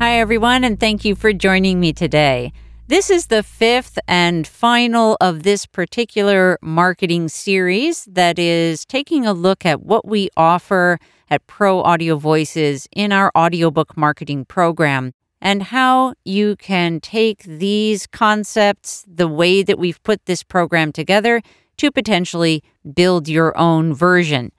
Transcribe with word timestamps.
Hi, 0.00 0.20
everyone, 0.20 0.62
and 0.62 0.78
thank 0.78 1.04
you 1.04 1.16
for 1.16 1.32
joining 1.32 1.80
me 1.80 1.92
today. 1.92 2.52
This 2.86 3.10
is 3.10 3.26
the 3.26 3.42
fifth 3.42 3.98
and 4.06 4.46
final 4.46 5.16
of 5.20 5.42
this 5.42 5.66
particular 5.66 6.56
marketing 6.62 7.26
series 7.26 8.04
that 8.04 8.38
is 8.38 8.84
taking 8.84 9.26
a 9.26 9.32
look 9.32 9.66
at 9.66 9.82
what 9.82 10.06
we 10.06 10.28
offer 10.36 11.00
at 11.28 11.44
Pro 11.48 11.82
Audio 11.82 12.14
Voices 12.14 12.86
in 12.92 13.10
our 13.10 13.32
audiobook 13.36 13.96
marketing 13.96 14.44
program 14.44 15.14
and 15.40 15.64
how 15.64 16.14
you 16.24 16.54
can 16.54 17.00
take 17.00 17.42
these 17.42 18.06
concepts, 18.06 19.04
the 19.08 19.26
way 19.26 19.64
that 19.64 19.80
we've 19.80 20.00
put 20.04 20.26
this 20.26 20.44
program 20.44 20.92
together, 20.92 21.42
to 21.78 21.90
potentially 21.90 22.62
build 22.94 23.26
your 23.26 23.58
own 23.58 23.92
version. 23.92 24.52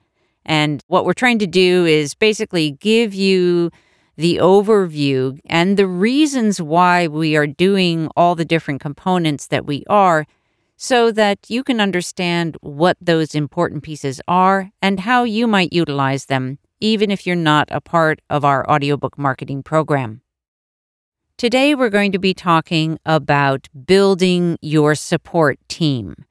And 0.44 0.82
what 0.88 1.06
we're 1.06 1.14
trying 1.14 1.38
to 1.38 1.46
do 1.46 1.86
is 1.86 2.14
basically 2.14 2.72
give 2.72 3.14
you 3.14 3.70
the 4.20 4.36
overview 4.36 5.40
and 5.46 5.78
the 5.78 5.86
reasons 5.86 6.60
why 6.60 7.06
we 7.06 7.36
are 7.36 7.46
doing 7.46 8.06
all 8.14 8.34
the 8.34 8.44
different 8.44 8.78
components 8.78 9.46
that 9.46 9.64
we 9.64 9.82
are 9.88 10.26
so 10.76 11.10
that 11.10 11.38
you 11.48 11.64
can 11.64 11.80
understand 11.80 12.54
what 12.60 12.98
those 13.00 13.34
important 13.34 13.82
pieces 13.82 14.20
are 14.28 14.70
and 14.82 15.00
how 15.00 15.24
you 15.24 15.46
might 15.46 15.72
utilize 15.72 16.26
them, 16.26 16.58
even 16.80 17.10
if 17.10 17.26
you're 17.26 17.34
not 17.34 17.66
a 17.70 17.80
part 17.80 18.20
of 18.28 18.44
our 18.44 18.68
audiobook 18.70 19.16
marketing 19.16 19.62
program. 19.62 20.20
Today, 21.38 21.74
we're 21.74 21.88
going 21.88 22.12
to 22.12 22.18
be 22.18 22.34
talking 22.34 22.98
about 23.06 23.68
building 23.86 24.58
your 24.60 24.94
support 24.94 25.58
team 25.68 26.26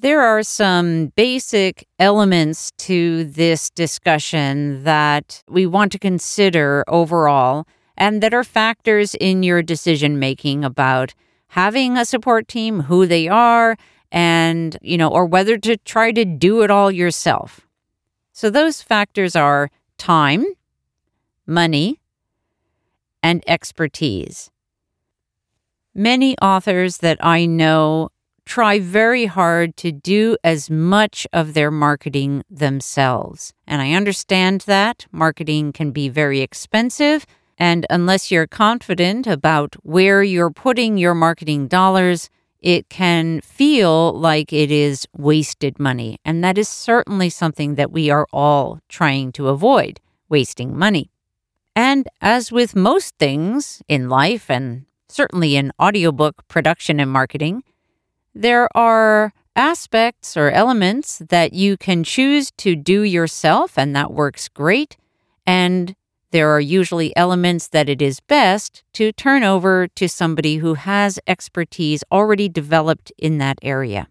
there 0.00 0.22
are 0.22 0.44
some 0.44 1.06
basic 1.16 1.88
elements 1.98 2.70
to 2.78 3.24
this 3.24 3.68
discussion 3.70 4.84
that 4.84 5.42
we 5.48 5.66
want 5.66 5.90
to 5.90 5.98
consider 5.98 6.84
overall 6.86 7.66
and 7.96 8.22
that 8.22 8.32
are 8.32 8.44
factors 8.44 9.16
in 9.16 9.42
your 9.42 9.60
decision 9.60 10.20
making 10.20 10.64
about 10.64 11.14
having 11.48 11.96
a 11.96 12.04
support 12.04 12.46
team, 12.46 12.82
who 12.82 13.06
they 13.06 13.26
are, 13.26 13.76
and, 14.12 14.78
you 14.82 14.96
know, 14.96 15.08
or 15.08 15.26
whether 15.26 15.58
to 15.58 15.76
try 15.78 16.12
to 16.12 16.24
do 16.24 16.62
it 16.62 16.70
all 16.70 16.92
yourself. 16.92 17.66
So 18.32 18.50
those 18.50 18.80
factors 18.80 19.34
are 19.34 19.68
time, 19.96 20.46
money, 21.44 21.98
and 23.20 23.42
expertise. 23.48 24.48
Many 25.92 26.38
authors 26.38 26.98
that 26.98 27.18
I 27.20 27.46
know 27.46 28.10
try 28.48 28.78
very 28.78 29.26
hard 29.26 29.76
to 29.76 29.92
do 29.92 30.34
as 30.42 30.70
much 30.70 31.26
of 31.34 31.52
their 31.52 31.70
marketing 31.70 32.42
themselves. 32.50 33.52
And 33.66 33.82
I 33.82 33.92
understand 33.92 34.62
that 34.62 35.06
marketing 35.12 35.72
can 35.72 35.90
be 35.90 36.08
very 36.08 36.40
expensive. 36.40 37.26
And 37.58 37.84
unless 37.90 38.30
you're 38.30 38.46
confident 38.46 39.26
about 39.26 39.76
where 39.82 40.22
you're 40.22 40.50
putting 40.50 40.96
your 40.96 41.14
marketing 41.14 41.68
dollars, 41.68 42.30
it 42.60 42.88
can 42.88 43.42
feel 43.42 44.18
like 44.18 44.50
it 44.50 44.70
is 44.70 45.06
wasted 45.12 45.78
money. 45.78 46.18
And 46.24 46.42
that 46.42 46.56
is 46.56 46.70
certainly 46.70 47.28
something 47.28 47.74
that 47.74 47.92
we 47.92 48.08
are 48.08 48.26
all 48.32 48.80
trying 48.88 49.30
to 49.32 49.48
avoid 49.48 50.00
wasting 50.30 50.76
money. 50.76 51.10
And 51.76 52.08
as 52.22 52.50
with 52.50 52.74
most 52.74 53.14
things 53.18 53.82
in 53.88 54.08
life, 54.08 54.50
and 54.50 54.86
certainly 55.08 55.54
in 55.54 55.70
audiobook 55.78 56.48
production 56.48 56.98
and 56.98 57.10
marketing, 57.10 57.62
there 58.38 58.68
are 58.76 59.32
aspects 59.56 60.36
or 60.36 60.50
elements 60.50 61.20
that 61.28 61.52
you 61.52 61.76
can 61.76 62.04
choose 62.04 62.52
to 62.52 62.76
do 62.76 63.02
yourself, 63.02 63.76
and 63.76 63.96
that 63.96 64.12
works 64.12 64.48
great. 64.48 64.96
And 65.44 65.96
there 66.30 66.48
are 66.50 66.60
usually 66.60 67.16
elements 67.16 67.66
that 67.68 67.88
it 67.88 68.00
is 68.00 68.20
best 68.20 68.84
to 68.92 69.10
turn 69.10 69.42
over 69.42 69.88
to 69.88 70.08
somebody 70.08 70.58
who 70.58 70.74
has 70.74 71.18
expertise 71.26 72.04
already 72.12 72.48
developed 72.48 73.10
in 73.18 73.38
that 73.38 73.58
area. 73.60 74.06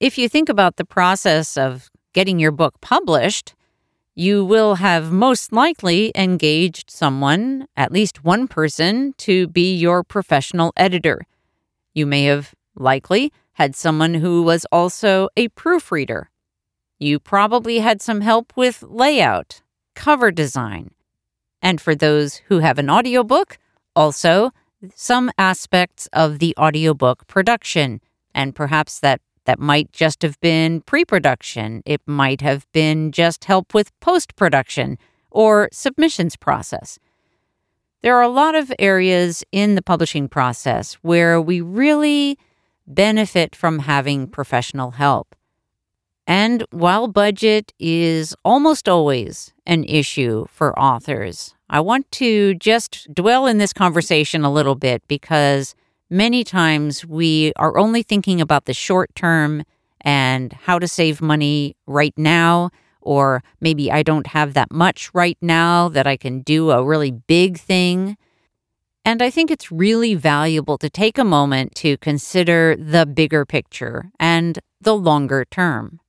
If 0.00 0.16
you 0.16 0.28
think 0.28 0.48
about 0.48 0.76
the 0.76 0.86
process 0.86 1.58
of 1.58 1.90
getting 2.14 2.38
your 2.38 2.52
book 2.52 2.80
published, 2.80 3.54
you 4.14 4.42
will 4.42 4.76
have 4.76 5.12
most 5.12 5.52
likely 5.52 6.12
engaged 6.14 6.90
someone, 6.90 7.66
at 7.76 7.92
least 7.92 8.24
one 8.24 8.48
person, 8.48 9.12
to 9.18 9.48
be 9.48 9.76
your 9.76 10.02
professional 10.02 10.72
editor. 10.76 11.26
You 11.92 12.06
may 12.06 12.24
have 12.24 12.54
likely 12.80 13.32
had 13.52 13.74
someone 13.74 14.14
who 14.14 14.42
was 14.42 14.64
also 14.70 15.28
a 15.36 15.48
proofreader. 15.48 16.30
You 16.98 17.18
probably 17.18 17.78
had 17.78 18.00
some 18.02 18.20
help 18.20 18.52
with 18.56 18.82
layout, 18.82 19.62
cover 19.94 20.30
design. 20.30 20.92
And 21.60 21.80
for 21.80 21.94
those 21.94 22.36
who 22.48 22.60
have 22.60 22.78
an 22.78 22.90
audiobook, 22.90 23.58
also 23.96 24.52
some 24.94 25.30
aspects 25.38 26.08
of 26.12 26.38
the 26.38 26.54
audiobook 26.58 27.26
production. 27.26 28.00
And 28.34 28.54
perhaps 28.54 29.00
that, 29.00 29.20
that 29.44 29.58
might 29.58 29.92
just 29.92 30.22
have 30.22 30.38
been 30.40 30.80
pre 30.82 31.04
production. 31.04 31.82
It 31.84 32.00
might 32.06 32.40
have 32.40 32.66
been 32.72 33.10
just 33.10 33.44
help 33.44 33.74
with 33.74 33.98
post 34.00 34.36
production 34.36 34.98
or 35.30 35.68
submissions 35.72 36.36
process. 36.36 36.98
There 38.02 38.16
are 38.16 38.22
a 38.22 38.28
lot 38.28 38.54
of 38.54 38.72
areas 38.78 39.42
in 39.50 39.74
the 39.74 39.82
publishing 39.82 40.28
process 40.28 40.94
where 41.02 41.40
we 41.40 41.60
really 41.60 42.38
benefit 42.88 43.54
from 43.54 43.80
having 43.80 44.26
professional 44.26 44.92
help. 44.92 45.34
And 46.26 46.64
while 46.72 47.08
budget 47.08 47.72
is 47.78 48.34
almost 48.44 48.88
always 48.88 49.54
an 49.66 49.84
issue 49.84 50.46
for 50.50 50.78
authors, 50.78 51.54
I 51.70 51.80
want 51.80 52.10
to 52.12 52.54
just 52.54 53.12
dwell 53.14 53.46
in 53.46 53.58
this 53.58 53.72
conversation 53.72 54.44
a 54.44 54.52
little 54.52 54.74
bit 54.74 55.02
because 55.08 55.74
many 56.10 56.44
times 56.44 57.04
we 57.06 57.52
are 57.56 57.78
only 57.78 58.02
thinking 58.02 58.40
about 58.40 58.64
the 58.64 58.74
short 58.74 59.14
term 59.14 59.64
and 60.02 60.52
how 60.52 60.78
to 60.78 60.88
save 60.88 61.20
money 61.20 61.76
right 61.86 62.14
now, 62.16 62.70
or 63.00 63.42
maybe 63.60 63.90
I 63.90 64.02
don't 64.02 64.26
have 64.28 64.54
that 64.54 64.70
much 64.70 65.10
right 65.14 65.38
now 65.40 65.88
that 65.90 66.06
I 66.06 66.16
can 66.16 66.40
do 66.40 66.70
a 66.70 66.84
really 66.84 67.10
big 67.10 67.58
thing. 67.58 68.16
And 69.08 69.22
I 69.22 69.30
think 69.30 69.50
it's 69.50 69.72
really 69.72 70.14
valuable 70.14 70.76
to 70.76 70.90
take 70.90 71.16
a 71.16 71.24
moment 71.24 71.74
to 71.76 71.96
consider 71.96 72.76
the 72.76 73.06
bigger 73.06 73.46
picture 73.46 74.10
and 74.20 74.58
the 74.82 74.94
longer 74.94 75.46
term. 75.46 76.00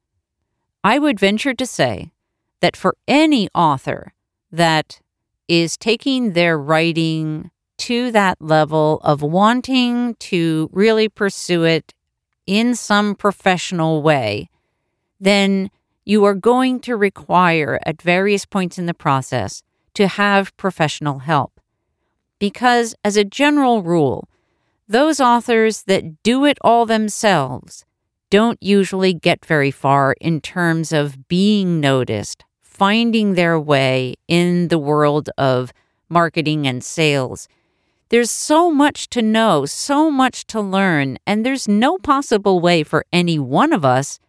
I 0.84 1.00
would 1.00 1.18
venture 1.18 1.54
to 1.54 1.66
say 1.66 2.12
that 2.60 2.76
for 2.76 2.98
any 3.08 3.48
author 3.56 4.12
that 4.52 5.00
is 5.48 5.78
taking 5.78 6.34
their 6.34 6.60
writing 6.60 7.52
to 7.88 8.12
that 8.12 8.42
level 8.42 9.00
of 9.02 9.22
wanting 9.22 10.16
to 10.16 10.70
really 10.74 11.08
pursue 11.08 11.64
it 11.64 11.94
in 12.46 12.76
some 12.76 13.16
professional 13.16 14.02
way, 14.02 14.50
then 15.22 15.72
you 16.04 16.26
are 16.26 16.36
going 16.36 16.82
to 16.82 16.98
require 16.98 17.80
at 17.86 18.02
various 18.02 18.46
points 18.46 18.78
in 18.78 18.88
the 18.88 18.94
process 18.94 19.64
to 19.94 20.06
have 20.06 20.58
professional 20.58 21.20
help 21.20 21.59
because, 22.40 22.96
as 23.04 23.18
a 23.18 23.24
general 23.24 23.84
rule, 23.84 24.28
those 24.88 25.20
authors 25.20 25.84
that 25.84 26.24
do 26.24 26.46
it 26.46 26.58
all 26.62 26.86
themselves 26.86 27.86
don't 28.30 28.62
usually 28.62 29.14
get 29.14 29.46
very 29.46 29.72
far 29.72 30.16
in 30.22 30.42
terms 30.42 30.92
of 30.92 31.28
being 31.28 31.80
noticed, 31.80 32.44
finding 32.62 33.34
their 33.34 33.60
way 33.60 34.16
in 34.28 34.70
the 34.70 34.80
world 34.80 35.30
of 35.38 35.74
marketing 36.08 36.66
and 36.66 36.84
sales. 36.84 37.48
There's 38.10 38.32
so 38.32 38.72
much 38.72 39.10
to 39.10 39.22
know, 39.22 39.66
so 39.66 40.10
much 40.10 40.48
to 40.48 40.62
learn, 40.62 41.18
and 41.28 41.46
there's 41.46 41.68
no 41.68 41.98
possible 42.00 42.60
way 42.60 42.84
for 42.84 43.06
any 43.14 43.38
one 43.38 43.74
of 43.74 43.86
us 43.86 44.20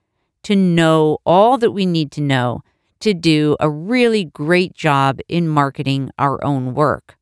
to 0.42 0.56
know 0.56 1.18
all 1.24 1.56
that 1.58 1.70
we 1.70 1.86
need 1.86 2.10
to 2.12 2.20
know 2.20 2.62
to 3.00 3.14
do 3.14 3.56
a 3.60 3.70
really 3.70 4.26
great 4.26 4.74
job 4.74 5.20
in 5.28 5.48
marketing 5.48 6.10
our 6.18 6.42
own 6.44 6.74
work 6.74 7.16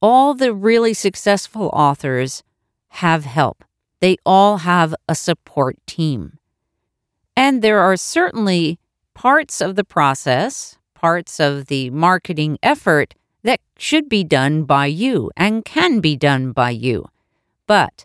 all 0.00 0.34
the 0.34 0.52
really 0.52 0.94
successful 0.94 1.70
authors 1.72 2.42
have 2.88 3.24
help. 3.24 3.64
They 4.00 4.16
all 4.24 4.58
have 4.58 4.94
a 5.08 5.14
support 5.14 5.76
team. 5.86 6.38
And 7.36 7.62
there 7.62 7.80
are 7.80 7.96
certainly 7.96 8.78
parts 9.14 9.60
of 9.60 9.76
the 9.76 9.84
process, 9.84 10.78
parts 10.94 11.38
of 11.38 11.66
the 11.66 11.90
marketing 11.90 12.58
effort 12.62 13.14
that 13.42 13.60
should 13.78 14.08
be 14.08 14.24
done 14.24 14.64
by 14.64 14.86
you 14.86 15.30
and 15.36 15.64
can 15.64 16.00
be 16.00 16.16
done 16.16 16.52
by 16.52 16.70
you. 16.70 17.06
But 17.66 18.04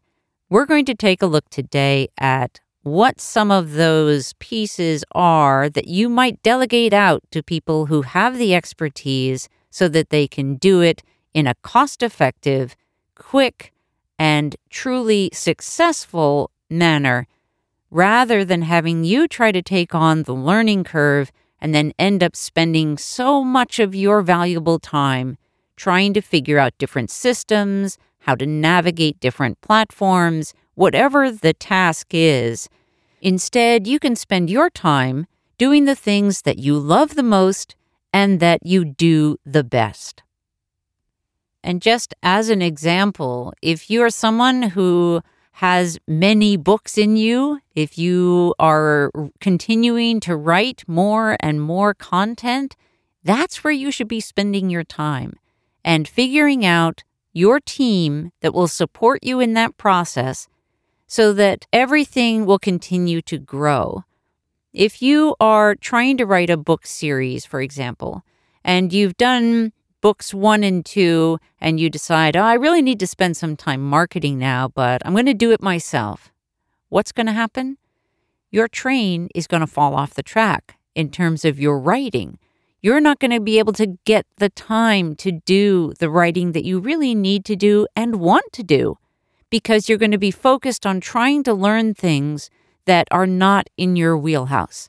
we're 0.49 0.65
going 0.65 0.85
to 0.85 0.95
take 0.95 1.21
a 1.21 1.27
look 1.27 1.49
today 1.49 2.09
at 2.17 2.59
what 2.83 3.19
some 3.19 3.49
of 3.49 3.73
those 3.73 4.33
pieces 4.33 5.03
are 5.13 5.69
that 5.69 5.87
you 5.87 6.07
might 6.07 6.43
delegate 6.43 6.93
out 6.93 7.23
to 7.31 7.41
people 7.41 7.87
who 7.87 8.03
have 8.03 8.37
the 8.37 8.53
expertise 8.53 9.49
so 9.71 9.87
that 9.87 10.11
they 10.11 10.27
can 10.27 10.55
do 10.55 10.81
it 10.81 11.01
in 11.35 11.45
a 11.45 11.53
cost 11.55 12.01
effective, 12.01 12.75
quick, 13.13 13.73
and 14.17 14.55
truly 14.69 15.29
successful 15.33 16.49
manner 16.69 17.27
rather 17.91 18.43
than 18.43 18.63
having 18.63 19.03
you 19.03 19.27
try 19.27 19.51
to 19.51 19.61
take 19.61 19.93
on 19.93 20.23
the 20.23 20.33
learning 20.33 20.83
curve 20.83 21.31
and 21.59 21.75
then 21.75 21.93
end 21.99 22.23
up 22.23 22.35
spending 22.35 22.97
so 22.97 23.43
much 23.43 23.79
of 23.79 23.93
your 23.93 24.21
valuable 24.21 24.79
time 24.79 25.37
trying 25.75 26.13
to 26.13 26.21
figure 26.21 26.57
out 26.57 26.77
different 26.77 27.11
systems, 27.11 27.97
how 28.19 28.33
to 28.33 28.45
navigate 28.45 29.19
different 29.19 29.59
platforms, 29.59 30.53
whatever 30.75 31.29
the 31.29 31.53
task 31.53 32.07
is. 32.11 32.69
Instead, 33.21 33.87
you 33.87 33.99
can 33.99 34.15
spend 34.15 34.49
your 34.49 34.69
time 34.69 35.27
doing 35.57 35.83
the 35.83 35.95
things 35.95 36.43
that 36.43 36.59
you 36.59 36.77
love 36.77 37.15
the 37.15 37.23
most 37.23 37.75
and 38.13 38.39
that 38.39 38.65
you 38.65 38.85
do 38.85 39.37
the 39.45 39.63
best. 39.63 40.23
And 41.65 41.81
just 41.81 42.13
as 42.21 42.49
an 42.49 42.61
example, 42.61 43.51
if 43.59 43.89
you're 43.89 44.11
someone 44.11 44.61
who 44.61 45.21
has 45.53 45.97
many 46.07 46.57
books 46.57 46.95
in 46.95 47.17
you, 47.17 47.59
if 47.73 47.97
you 47.97 48.53
are 48.59 49.11
continuing 49.41 50.19
to 50.19 50.35
write 50.35 50.83
more 50.87 51.35
and 51.39 51.59
more 51.59 51.95
content, 51.95 52.75
that's 53.23 53.63
where 53.63 53.73
you 53.73 53.89
should 53.89 54.07
be 54.07 54.19
spending 54.19 54.69
your 54.69 54.83
time 54.83 55.39
and 55.83 56.07
figuring 56.07 56.63
out 56.63 57.03
your 57.33 57.59
team 57.59 58.31
that 58.41 58.53
will 58.53 58.67
support 58.67 59.23
you 59.23 59.39
in 59.39 59.53
that 59.55 59.75
process 59.75 60.47
so 61.07 61.33
that 61.33 61.65
everything 61.73 62.45
will 62.45 62.59
continue 62.59 63.23
to 63.23 63.39
grow. 63.39 64.03
If 64.71 65.01
you 65.01 65.35
are 65.39 65.73
trying 65.73 66.17
to 66.17 66.27
write 66.27 66.51
a 66.51 66.57
book 66.57 66.85
series, 66.85 67.43
for 67.43 67.59
example, 67.59 68.23
and 68.63 68.93
you've 68.93 69.17
done 69.17 69.73
books 70.05 70.35
one 70.35 70.63
and 70.63 70.85
two, 70.85 71.39
and 71.59 71.79
you 71.79 71.89
decide, 71.89 72.37
oh, 72.37 72.43
I 72.43 72.53
really 72.53 72.83
need 72.83 72.99
to 72.99 73.07
spend 73.07 73.35
some 73.35 73.55
time 73.55 73.81
marketing 73.81 74.37
now, 74.37 74.67
but 74.67 75.01
I'm 75.03 75.13
going 75.13 75.25
to 75.25 75.33
do 75.33 75.51
it 75.51 75.63
myself, 75.63 76.31
what's 76.89 77.11
going 77.11 77.25
to 77.25 77.31
happen? 77.31 77.79
Your 78.51 78.67
train 78.67 79.29
is 79.33 79.47
going 79.47 79.61
to 79.61 79.67
fall 79.67 79.95
off 79.95 80.13
the 80.13 80.21
track 80.21 80.77
in 80.93 81.09
terms 81.09 81.43
of 81.43 81.59
your 81.59 81.79
writing. 81.79 82.37
You're 82.83 83.01
not 83.01 83.17
going 83.17 83.31
to 83.31 83.39
be 83.39 83.57
able 83.57 83.73
to 83.73 83.97
get 84.05 84.27
the 84.37 84.49
time 84.51 85.15
to 85.15 85.31
do 85.31 85.91
the 85.97 86.11
writing 86.11 86.51
that 86.51 86.65
you 86.65 86.77
really 86.77 87.15
need 87.15 87.43
to 87.45 87.55
do 87.55 87.87
and 87.95 88.17
want 88.17 88.53
to 88.53 88.61
do 88.61 88.99
because 89.49 89.89
you're 89.89 89.97
going 89.97 90.11
to 90.11 90.19
be 90.19 90.29
focused 90.29 90.85
on 90.85 91.01
trying 91.01 91.41
to 91.45 91.53
learn 91.55 91.95
things 91.95 92.51
that 92.85 93.07
are 93.09 93.25
not 93.25 93.71
in 93.75 93.95
your 93.95 94.15
wheelhouse. 94.15 94.87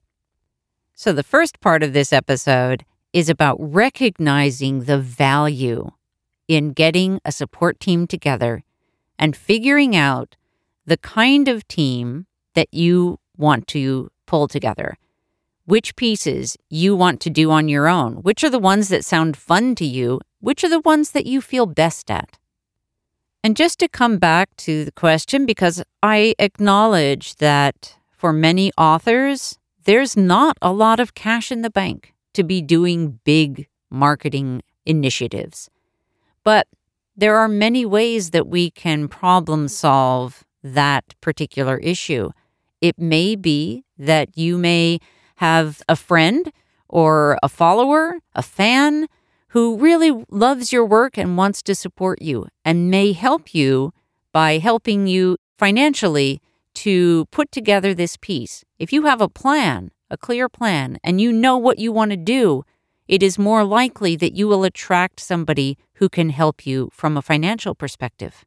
So, 0.94 1.14
the 1.14 1.22
first 1.22 1.58
part 1.62 1.82
of 1.82 1.94
this 1.94 2.12
episode 2.12 2.84
is 3.16 3.30
about 3.30 3.56
recognizing 3.58 4.80
the 4.80 4.98
value 4.98 5.90
in 6.48 6.74
getting 6.74 7.18
a 7.24 7.32
support 7.32 7.80
team 7.80 8.06
together 8.06 8.62
and 9.18 9.34
figuring 9.34 9.96
out 9.96 10.36
the 10.84 10.98
kind 10.98 11.48
of 11.48 11.66
team 11.66 12.26
that 12.52 12.68
you 12.74 13.18
want 13.38 13.66
to 13.66 14.10
pull 14.26 14.46
together. 14.46 14.98
Which 15.64 15.96
pieces 15.96 16.58
you 16.68 16.94
want 16.94 17.22
to 17.22 17.30
do 17.30 17.50
on 17.50 17.70
your 17.70 17.88
own? 17.88 18.16
Which 18.16 18.44
are 18.44 18.50
the 18.50 18.58
ones 18.58 18.88
that 18.90 19.02
sound 19.02 19.34
fun 19.34 19.74
to 19.76 19.86
you? 19.86 20.20
Which 20.40 20.62
are 20.62 20.68
the 20.68 20.80
ones 20.80 21.12
that 21.12 21.24
you 21.24 21.40
feel 21.40 21.64
best 21.64 22.10
at? 22.10 22.36
And 23.42 23.56
just 23.56 23.78
to 23.78 23.88
come 23.88 24.18
back 24.18 24.54
to 24.58 24.84
the 24.84 24.92
question, 24.92 25.46
because 25.46 25.82
I 26.02 26.34
acknowledge 26.38 27.36
that 27.36 27.96
for 28.10 28.34
many 28.34 28.72
authors, 28.76 29.58
there's 29.84 30.18
not 30.18 30.58
a 30.60 30.70
lot 30.70 31.00
of 31.00 31.14
cash 31.14 31.50
in 31.50 31.62
the 31.62 31.70
bank 31.70 32.12
to 32.36 32.44
be 32.44 32.62
doing 32.62 33.18
big 33.24 33.68
marketing 33.90 34.62
initiatives. 34.84 35.68
But 36.44 36.68
there 37.16 37.36
are 37.36 37.48
many 37.48 37.84
ways 37.84 38.30
that 38.30 38.46
we 38.46 38.70
can 38.70 39.08
problem 39.08 39.68
solve 39.68 40.44
that 40.62 41.14
particular 41.20 41.78
issue. 41.78 42.30
It 42.80 42.98
may 42.98 43.36
be 43.36 43.84
that 43.98 44.36
you 44.36 44.58
may 44.58 45.00
have 45.36 45.82
a 45.88 45.96
friend 45.96 46.52
or 46.88 47.38
a 47.42 47.48
follower, 47.48 48.16
a 48.34 48.42
fan 48.42 49.08
who 49.48 49.78
really 49.78 50.24
loves 50.30 50.72
your 50.72 50.84
work 50.84 51.16
and 51.16 51.36
wants 51.36 51.62
to 51.62 51.74
support 51.74 52.20
you 52.20 52.46
and 52.64 52.90
may 52.90 53.12
help 53.12 53.54
you 53.54 53.92
by 54.32 54.58
helping 54.58 55.06
you 55.06 55.36
financially 55.58 56.40
to 56.74 57.24
put 57.30 57.50
together 57.50 57.94
this 57.94 58.18
piece. 58.18 58.64
If 58.78 58.92
you 58.92 59.04
have 59.06 59.22
a 59.22 59.28
plan, 59.28 59.90
a 60.10 60.16
clear 60.16 60.48
plan, 60.48 60.98
and 61.02 61.20
you 61.20 61.32
know 61.32 61.56
what 61.56 61.78
you 61.78 61.92
want 61.92 62.10
to 62.10 62.16
do, 62.16 62.64
it 63.08 63.22
is 63.22 63.38
more 63.38 63.64
likely 63.64 64.16
that 64.16 64.34
you 64.34 64.48
will 64.48 64.64
attract 64.64 65.20
somebody 65.20 65.78
who 65.94 66.08
can 66.08 66.30
help 66.30 66.66
you 66.66 66.90
from 66.92 67.16
a 67.16 67.22
financial 67.22 67.74
perspective. 67.74 68.44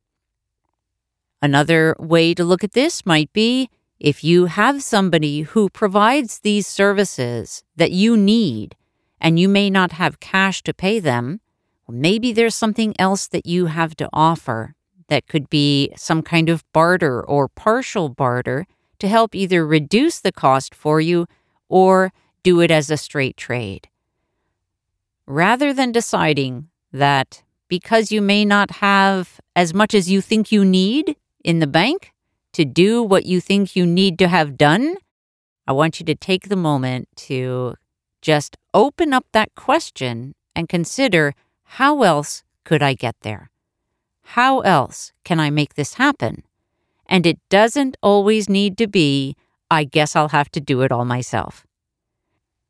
Another 1.42 1.96
way 2.00 2.34
to 2.34 2.44
look 2.44 2.64
at 2.64 2.74
this 2.74 3.06
might 3.06 3.32
be 3.32 3.70
if 4.00 4.24
you 4.24 4.46
have 4.46 4.84
somebody 4.84 5.42
who 5.42 5.70
provides 5.70 6.40
these 6.40 6.68
services 6.68 7.64
that 7.76 7.92
you 7.92 8.16
need 8.16 8.76
and 9.20 9.40
you 9.40 9.50
may 9.50 9.70
not 9.70 9.94
have 9.94 10.20
cash 10.20 10.64
to 10.64 10.74
pay 10.74 11.00
them, 11.00 11.42
maybe 11.88 12.32
there's 12.32 12.56
something 12.56 12.94
else 13.00 13.28
that 13.28 13.46
you 13.46 13.68
have 13.68 13.96
to 13.98 14.10
offer 14.14 14.76
that 15.08 15.28
could 15.28 15.50
be 15.50 15.92
some 15.98 16.22
kind 16.22 16.50
of 16.50 16.64
barter 16.72 17.22
or 17.22 17.48
partial 17.48 18.10
barter 18.10 18.66
to 19.00 19.08
help 19.08 19.34
either 19.34 19.66
reduce 19.66 20.20
the 20.20 20.32
cost 20.32 20.76
for 20.76 21.02
you 21.02 21.26
or 21.70 22.12
do 22.44 22.60
it 22.60 22.72
as 22.72 22.90
a 22.90 22.98
straight 22.98 23.38
trade. 23.38 23.88
Rather 25.26 25.74
than 25.74 25.92
deciding 25.92 26.68
that 26.92 27.44
because 27.68 28.12
you 28.12 28.22
may 28.22 28.44
not 28.44 28.72
have 28.72 29.40
as 29.56 29.74
much 29.74 29.94
as 29.94 30.10
you 30.10 30.22
think 30.22 30.52
you 30.52 30.66
need 30.66 31.16
in 31.44 31.60
the 31.60 31.68
bank 31.68 32.12
to 32.54 32.66
do 32.66 33.04
what 33.04 33.26
you 33.26 33.40
think 33.40 33.76
you 33.76 33.86
need 33.86 34.18
to 34.20 34.28
have 34.28 34.58
done, 34.58 34.96
I 35.68 35.72
want 35.72 36.00
you 36.00 36.06
to 36.08 36.16
take 36.16 36.50
the 36.50 36.56
moment 36.56 37.08
to 37.28 37.76
just 38.22 38.58
open 38.74 39.14
up 39.14 39.26
that 39.32 39.54
question 39.56 40.34
and 40.56 40.68
consider 40.68 41.36
how 41.64 42.02
else 42.02 42.44
could 42.66 42.82
I 42.82 42.96
get 42.96 43.16
there? 43.22 43.52
How 44.34 44.60
else 44.62 45.14
can 45.24 45.40
I 45.40 45.50
make 45.50 45.76
this 45.76 45.94
happen? 45.96 46.44
And 47.06 47.26
it 47.26 47.40
doesn't 47.50 47.98
always 48.02 48.50
need 48.50 48.78
to 48.80 48.88
be, 48.88 49.36
I 49.72 49.84
guess 49.84 50.16
I'll 50.16 50.30
have 50.30 50.50
to 50.52 50.60
do 50.60 50.82
it 50.82 50.92
all 50.92 51.06
myself. 51.06 51.66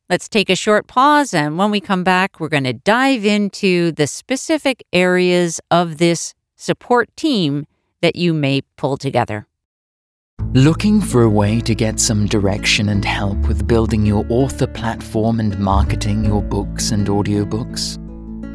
Let's 0.09 0.27
take 0.27 0.49
a 0.49 0.55
short 0.55 0.87
pause, 0.87 1.35
and 1.35 1.57
when 1.57 1.69
we 1.69 1.79
come 1.79 2.03
back, 2.03 2.39
we're 2.39 2.49
going 2.49 2.63
to 2.63 2.73
dive 2.73 3.25
into 3.25 3.91
the 3.91 4.07
specific 4.07 4.83
areas 4.91 5.61
of 5.69 5.99
this 5.99 6.33
support 6.55 7.15
team 7.15 7.67
that 8.01 8.15
you 8.15 8.33
may 8.33 8.61
pull 8.75 8.97
together. 8.97 9.45
Looking 10.53 10.99
for 10.99 11.21
a 11.21 11.29
way 11.29 11.59
to 11.59 11.75
get 11.75 11.99
some 11.99 12.25
direction 12.25 12.89
and 12.89 13.05
help 13.05 13.37
with 13.47 13.67
building 13.67 14.03
your 14.03 14.25
author 14.29 14.65
platform 14.65 15.39
and 15.39 15.59
marketing 15.59 16.25
your 16.25 16.41
books 16.41 16.89
and 16.89 17.05
audiobooks? 17.05 18.03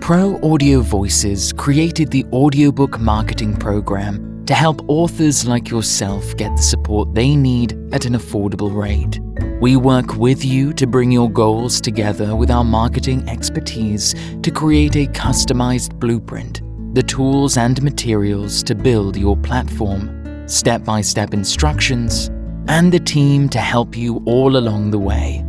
Pro 0.00 0.40
Audio 0.42 0.80
Voices 0.80 1.52
created 1.52 2.10
the 2.10 2.24
audiobook 2.32 2.98
marketing 2.98 3.56
program 3.56 4.33
to 4.46 4.54
help 4.54 4.82
authors 4.88 5.46
like 5.46 5.70
yourself 5.70 6.36
get 6.36 6.54
the 6.56 6.62
support 6.62 7.14
they 7.14 7.36
need 7.36 7.72
at 7.92 8.04
an 8.04 8.14
affordable 8.14 8.74
rate. 8.74 9.20
We 9.60 9.76
work 9.76 10.16
with 10.16 10.44
you 10.44 10.72
to 10.74 10.86
bring 10.86 11.10
your 11.10 11.30
goals 11.30 11.80
together 11.80 12.36
with 12.36 12.50
our 12.50 12.64
marketing 12.64 13.26
expertise 13.28 14.14
to 14.42 14.50
create 14.50 14.96
a 14.96 15.06
customized 15.06 15.98
blueprint, 15.98 16.60
the 16.94 17.02
tools 17.02 17.56
and 17.56 17.82
materials 17.82 18.62
to 18.64 18.74
build 18.74 19.16
your 19.16 19.36
platform 19.36 20.24
step 20.46 20.84
by 20.84 21.00
step 21.00 21.32
instructions, 21.32 22.30
and 22.68 22.92
the 22.92 23.00
team 23.00 23.48
to 23.50 23.58
help 23.58 23.96
you 23.96 24.22
all 24.26 24.56
along 24.56 24.90
the 24.90 24.98
way. 24.98 25.44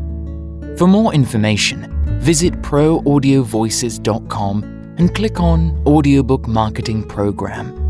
For 0.78 0.88
more 0.88 1.14
information, 1.14 1.92
visit 2.20 2.54
proaudiovoices.com 2.62 4.64
and 4.98 5.14
click 5.14 5.40
on 5.40 5.84
Audiobook 5.86 6.48
Marketing 6.48 7.08
Program. 7.08 7.85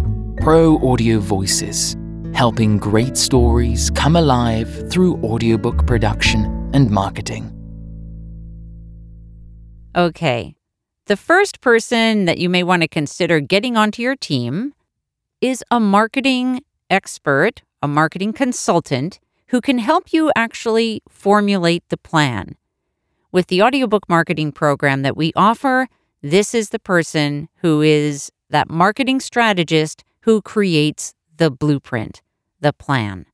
Pro 0.46 0.78
Audio 0.88 1.18
Voices, 1.18 1.96
helping 2.36 2.78
great 2.78 3.18
stories 3.18 3.90
come 3.90 4.16
alive 4.16 4.92
through 4.92 5.16
audiobook 5.24 5.88
production 5.88 6.70
and 6.72 6.92
marketing. 6.92 7.52
Okay. 9.96 10.54
The 11.08 11.18
first 11.18 11.62
person 11.62 12.26
that 12.26 12.38
you 12.38 12.48
may 12.48 12.62
want 12.62 12.84
to 12.84 12.88
consider 12.88 13.40
getting 13.40 13.76
onto 13.76 14.04
your 14.04 14.16
team 14.16 14.76
is 15.42 15.64
a 15.72 15.80
marketing 15.80 16.62
expert, 16.92 17.64
a 17.82 17.88
marketing 17.88 18.32
consultant, 18.32 19.20
who 19.48 19.60
can 19.60 19.80
help 19.80 20.14
you 20.14 20.32
actually 20.36 21.02
formulate 21.10 21.90
the 21.90 21.98
plan. 21.98 22.56
With 23.32 23.48
the 23.48 23.64
audiobook 23.64 24.08
marketing 24.08 24.52
program 24.52 25.02
that 25.02 25.18
we 25.18 25.34
offer, 25.36 25.88
This 26.22 26.54
is 26.54 26.70
the 26.70 26.80
person 26.80 27.50
who 27.64 27.82
is 27.82 28.32
that 28.52 28.70
marketing 28.70 29.20
strategist 29.20 30.05
who 30.26 30.42
creates 30.42 31.14
the 31.38 31.52
blueprint, 31.52 32.24
the 32.60 32.74
plan. 32.74 33.28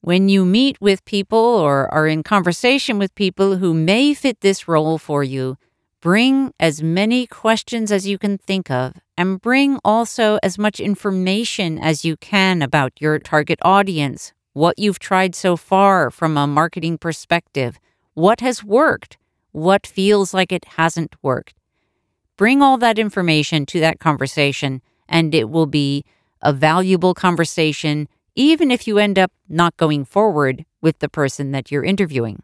When 0.00 0.28
you 0.28 0.44
meet 0.44 0.80
with 0.80 1.04
people 1.04 1.38
or 1.38 1.92
are 1.94 2.08
in 2.08 2.24
conversation 2.24 2.98
with 2.98 3.14
people 3.14 3.58
who 3.58 3.72
may 3.72 4.12
fit 4.12 4.40
this 4.40 4.66
role 4.66 4.98
for 4.98 5.22
you, 5.22 5.56
bring 6.00 6.52
as 6.58 6.82
many 6.82 7.28
questions 7.28 7.92
as 7.92 8.08
you 8.08 8.18
can 8.18 8.38
think 8.38 8.72
of 8.72 8.94
and 9.16 9.40
bring 9.40 9.78
also 9.84 10.40
as 10.42 10.58
much 10.58 10.80
information 10.80 11.78
as 11.78 12.04
you 12.04 12.16
can 12.16 12.60
about 12.60 13.00
your 13.00 13.20
target 13.20 13.60
audience, 13.62 14.32
what 14.52 14.76
you've 14.76 14.98
tried 14.98 15.36
so 15.36 15.56
far 15.56 16.10
from 16.10 16.36
a 16.36 16.48
marketing 16.48 16.98
perspective, 16.98 17.78
what 18.14 18.40
has 18.40 18.64
worked, 18.64 19.16
what 19.52 19.86
feels 19.86 20.34
like 20.34 20.50
it 20.50 20.64
hasn't 20.76 21.14
worked. 21.22 21.54
Bring 22.36 22.62
all 22.62 22.78
that 22.78 22.98
information 22.98 23.64
to 23.66 23.78
that 23.78 24.00
conversation, 24.00 24.82
and 25.08 25.34
it 25.34 25.50
will 25.50 25.66
be 25.66 26.04
a 26.42 26.52
valuable 26.52 27.14
conversation 27.14 28.08
even 28.34 28.70
if 28.70 28.86
you 28.86 28.98
end 28.98 29.18
up 29.18 29.32
not 29.48 29.76
going 29.76 30.04
forward 30.04 30.64
with 30.80 30.98
the 30.98 31.08
person 31.08 31.52
that 31.52 31.70
you're 31.70 31.84
interviewing. 31.84 32.42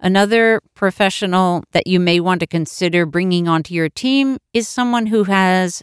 Another 0.00 0.60
professional 0.74 1.64
that 1.72 1.86
you 1.86 1.98
may 2.00 2.20
want 2.20 2.40
to 2.40 2.46
consider 2.46 3.06
bringing 3.06 3.48
onto 3.48 3.72
your 3.72 3.88
team 3.88 4.38
is 4.52 4.68
someone 4.68 5.06
who 5.06 5.24
has 5.24 5.82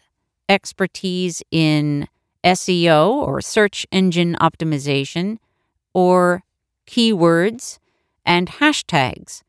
expertise 0.49 1.41
in 1.49 2.07
SEO 2.43 3.09
or 3.09 3.41
search 3.41 3.87
engine 3.91 4.35
optimization 4.35 5.37
or 5.93 6.43
keywords 6.85 7.79
and 8.25 8.47
hashtags. 8.47 9.41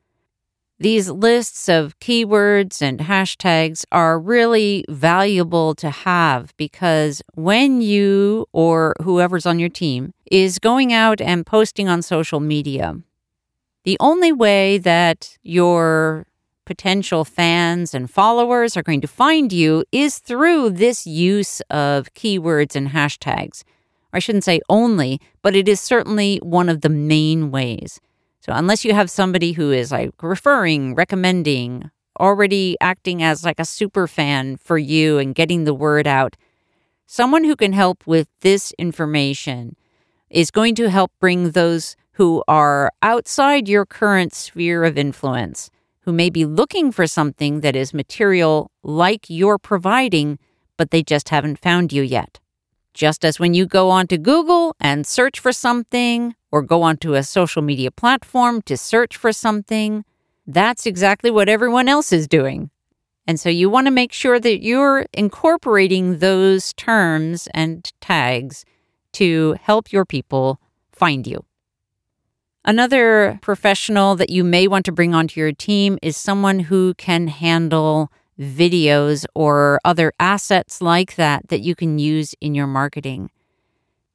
These 0.83 1.09
lists 1.09 1.69
of 1.69 1.97
keywords 1.99 2.81
and 2.81 2.99
hashtags 2.99 3.85
are 3.93 4.19
really 4.19 4.83
valuable 4.89 5.75
to 5.75 5.89
have 5.89 6.53
because 6.57 7.21
when 7.35 7.81
you 7.81 8.47
or 8.51 8.93
whoever's 9.01 9.45
on 9.45 9.59
your 9.59 9.69
team 9.69 10.13
is 10.29 10.59
going 10.59 10.91
out 10.91 11.21
and 11.21 11.45
posting 11.45 11.87
on 11.87 12.01
social 12.01 12.41
media, 12.41 12.97
the 13.85 13.95
only 14.01 14.33
way 14.33 14.77
that 14.77 15.37
your 15.41 16.27
potential 16.65 17.23
fans 17.23 17.93
and 17.93 18.11
followers 18.11 18.75
are 18.75 18.83
going 18.83 18.99
to 18.99 19.07
find 19.07 19.53
you 19.53 19.85
is 19.93 20.19
through 20.19 20.71
this 20.71 21.07
use 21.07 21.61
of 21.69 22.13
keywords 22.13 22.75
and 22.75 22.89
hashtags. 22.89 23.63
I 24.11 24.19
shouldn't 24.19 24.43
say 24.43 24.59
only, 24.67 25.21
but 25.41 25.55
it 25.55 25.69
is 25.69 25.79
certainly 25.79 26.39
one 26.43 26.67
of 26.67 26.81
the 26.81 26.89
main 26.89 27.51
ways. 27.51 28.01
So, 28.43 28.51
unless 28.51 28.83
you 28.83 28.93
have 28.93 29.09
somebody 29.09 29.53
who 29.53 29.71
is 29.71 29.89
like 29.89 30.21
referring, 30.21 30.95
recommending, 30.95 31.89
already 32.19 32.75
acting 32.81 33.23
as 33.23 33.45
like 33.45 33.57
a 33.57 33.63
super 33.63 34.05
fan 34.05 34.57
for 34.57 34.77
you 34.77 35.17
and 35.17 35.33
getting 35.33 35.63
the 35.63 35.73
word 35.73 36.05
out, 36.05 36.35
someone 37.05 37.45
who 37.45 37.55
can 37.55 37.71
help 37.71 38.05
with 38.05 38.27
this 38.41 38.73
information 38.77 39.77
is 40.29 40.51
going 40.51 40.75
to 40.75 40.89
help 40.89 41.13
bring 41.21 41.51
those 41.51 41.95
who 42.13 42.43
are 42.45 42.91
outside 43.01 43.69
your 43.69 43.85
current 43.85 44.33
sphere 44.33 44.83
of 44.83 44.97
influence, 44.97 45.69
who 46.01 46.11
may 46.11 46.29
be 46.29 46.43
looking 46.43 46.91
for 46.91 47.07
something 47.07 47.61
that 47.61 47.77
is 47.77 47.93
material 47.93 48.69
like 48.83 49.29
you're 49.29 49.57
providing, 49.57 50.37
but 50.75 50.91
they 50.91 51.01
just 51.01 51.29
haven't 51.29 51.59
found 51.59 51.93
you 51.93 52.01
yet. 52.01 52.41
Just 52.93 53.25
as 53.25 53.39
when 53.39 53.53
you 53.53 53.65
go 53.65 53.89
onto 53.89 54.17
Google 54.17 54.75
and 54.79 55.05
search 55.05 55.39
for 55.39 55.51
something 55.51 56.35
or 56.51 56.61
go 56.61 56.83
onto 56.83 57.15
a 57.15 57.23
social 57.23 57.61
media 57.61 57.89
platform 57.89 58.61
to 58.63 58.77
search 58.77 59.17
for 59.17 59.31
something, 59.33 60.05
that's 60.45 60.85
exactly 60.85 61.31
what 61.31 61.49
everyone 61.49 61.89
else 61.89 62.11
is 62.11 62.27
doing. 62.27 62.69
And 63.25 63.39
so 63.39 63.49
you 63.49 63.69
want 63.69 63.87
to 63.87 63.91
make 63.91 64.11
sure 64.11 64.39
that 64.39 64.61
you're 64.61 65.07
incorporating 65.13 66.19
those 66.19 66.73
terms 66.73 67.47
and 67.53 67.91
tags 68.01 68.65
to 69.13 69.55
help 69.61 69.91
your 69.91 70.05
people 70.05 70.59
find 70.91 71.25
you. 71.25 71.45
Another 72.65 73.39
professional 73.41 74.15
that 74.15 74.29
you 74.29 74.43
may 74.43 74.67
want 74.67 74.85
to 74.85 74.91
bring 74.91 75.13
onto 75.13 75.39
your 75.39 75.51
team 75.51 75.97
is 76.01 76.15
someone 76.15 76.59
who 76.59 76.93
can 76.95 77.27
handle 77.27 78.11
videos 78.39 79.25
or 79.35 79.79
other 79.85 80.11
assets 80.19 80.81
like 80.81 81.15
that 81.15 81.47
that 81.49 81.61
you 81.61 81.75
can 81.75 81.99
use 81.99 82.35
in 82.41 82.55
your 82.55 82.67
marketing. 82.67 83.29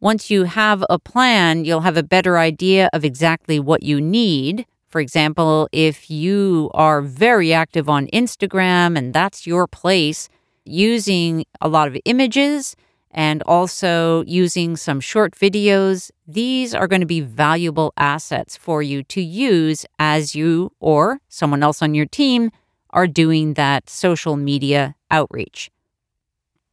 Once 0.01 0.31
you 0.31 0.45
have 0.45 0.85
a 0.89 0.99
plan, 0.99 1.65
you'll 1.65 1.81
have 1.81 1.97
a 1.97 2.03
better 2.03 2.39
idea 2.39 2.89
of 2.93 3.05
exactly 3.05 3.59
what 3.59 3.83
you 3.83 4.01
need. 4.01 4.65
For 4.87 5.01
example, 5.01 5.69
if 5.73 6.09
you 6.09 6.71
are 6.73 7.03
very 7.03 7.53
active 7.53 7.89
on 7.89 8.07
Instagram 8.09 8.97
and 8.97 9.13
that's 9.13 9.47
your 9.47 9.67
place, 9.67 10.29
using 10.65 11.45
a 11.61 11.69
lot 11.69 11.89
of 11.89 11.97
images 12.05 12.77
and 13.11 13.43
also 13.43 14.23
using 14.27 14.77
some 14.77 15.01
short 15.01 15.35
videos, 15.35 16.11
these 16.27 16.75
are 16.75 16.87
going 16.87 17.01
to 17.01 17.07
be 17.07 17.21
valuable 17.21 17.93
assets 17.97 18.57
for 18.57 18.83
you 18.83 19.03
to 19.03 19.21
use 19.21 19.87
as 19.99 20.35
you 20.35 20.71
or 20.79 21.19
someone 21.29 21.63
else 21.63 21.83
on 21.83 21.95
your 21.95 22.07
team 22.07 22.51
are 22.91 23.07
doing 23.07 23.55
that 23.55 23.89
social 23.89 24.37
media 24.37 24.95
outreach. 25.11 25.71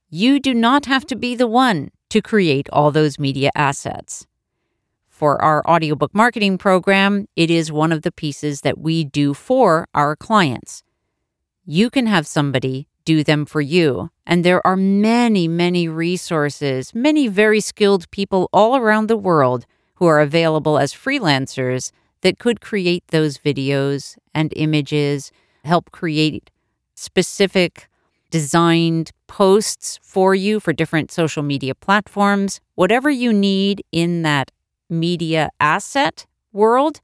You 0.10 0.40
do 0.40 0.54
not 0.54 0.86
have 0.86 1.06
to 1.08 1.16
be 1.16 1.36
the 1.36 1.48
one 1.48 1.92
to 2.10 2.22
create 2.22 2.70
all 2.72 2.92
those 2.92 3.20
media 3.20 3.50
assets. 3.56 4.26
For 5.10 5.42
our 5.42 5.66
audiobook 5.68 6.14
marketing 6.14 6.58
program, 6.58 7.28
it 7.36 7.50
is 7.50 7.72
one 7.72 7.92
of 7.92 8.02
the 8.02 8.12
pieces 8.12 8.62
that 8.62 8.78
we 8.78 9.04
do 9.04 9.34
for 9.34 9.88
our 9.94 10.16
clients. 10.16 10.84
You 11.66 11.90
can 11.90 12.06
have 12.06 12.28
somebody 12.28 12.88
do 13.06 13.24
them 13.24 13.46
for 13.46 13.62
you. 13.62 14.10
And 14.26 14.44
there 14.44 14.66
are 14.66 14.76
many, 14.76 15.48
many 15.48 15.88
resources, 15.88 16.94
many 16.94 17.28
very 17.28 17.62
skilled 17.62 18.10
people 18.12 18.50
all 18.52 18.76
around 18.76 19.08
the 19.08 19.18
world 19.18 19.66
who 19.96 20.06
are 20.08 20.20
available 20.20 20.78
as 20.78 20.94
freelancers 20.94 21.92
that 22.22 22.40
could 22.40 22.60
create 22.60 23.04
those 23.10 23.38
videos 23.38 24.18
and 24.34 24.52
images 24.56 25.32
help 25.66 25.92
create 25.92 26.52
specific 26.96 27.88
designed 28.32 29.12
posts 29.28 30.00
for 30.02 30.36
you 30.36 30.60
for 30.60 30.74
different 30.74 31.12
social 31.12 31.44
media 31.44 31.76
platforms. 31.76 32.60
Whatever 32.76 33.10
you 33.10 33.32
need 33.32 33.84
in 33.92 34.24
that 34.24 34.52
media 34.90 35.50
asset 35.60 36.26
world, 36.52 37.02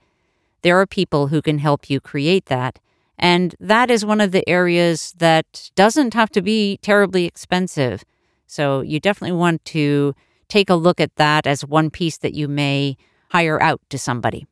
there 0.62 0.80
are 0.80 0.86
people 0.86 1.28
who 1.28 1.42
can 1.42 1.60
help 1.60 1.90
you 1.90 2.00
create 2.00 2.46
that. 2.46 2.80
And 3.18 3.56
that 3.60 3.92
is 3.92 4.06
one 4.06 4.22
of 4.22 4.32
the 4.32 4.48
areas 4.50 5.14
that 5.18 5.72
doesn't 5.76 6.14
have 6.14 6.32
to 6.32 6.42
be 6.42 6.78
terribly 6.82 7.26
expensive. 7.26 8.04
So 8.48 8.82
you 8.82 9.00
definitely 9.00 9.38
want 9.38 9.64
to 9.66 10.16
take 10.48 10.70
a 10.70 10.76
look 10.76 11.00
at 11.00 11.16
that 11.16 11.48
as 11.48 11.64
one 11.64 11.90
piece 11.90 12.18
that 12.18 12.34
you 12.34 12.48
may 12.48 12.98
hire 13.30 13.62
out 13.62 13.80
to 13.90 13.98
somebody. 13.98 14.46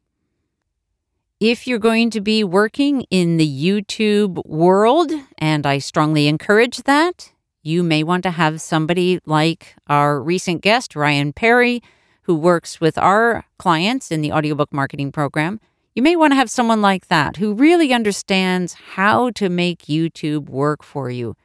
If 1.40 1.66
you're 1.68 1.80
going 1.80 2.10
to 2.10 2.20
be 2.20 2.44
working 2.44 3.04
in 3.10 3.38
the 3.38 3.48
YouTube 3.48 4.46
world, 4.46 5.14
and 5.38 5.66
I 5.66 5.78
strongly 5.78 6.28
encourage 6.28 6.80
that, 6.84 7.32
you 7.64 7.82
may 7.82 8.04
want 8.04 8.24
to 8.24 8.32
have 8.32 8.60
somebody 8.60 9.22
like 9.26 9.74
our 9.88 10.22
recent 10.22 10.62
guest, 10.62 10.98
Ryan 10.98 11.32
Perry, 11.32 11.82
who 12.24 12.36
works 12.36 12.82
with 12.82 12.98
our 12.98 13.46
clients 13.58 14.12
in 14.12 14.22
the 14.22 14.34
audiobook 14.34 14.74
marketing 14.74 15.14
program. 15.14 15.62
You 15.96 16.04
may 16.04 16.18
want 16.18 16.34
to 16.34 16.36
have 16.36 16.50
someone 16.50 16.82
like 16.82 17.08
that 17.08 17.38
who 17.38 17.54
really 17.54 17.94
understands 17.94 18.74
how 18.74 19.30
to 19.32 19.48
make 19.48 19.84
YouTube 19.84 20.50
work 20.50 20.84
for 20.84 21.10
you. 21.10 21.38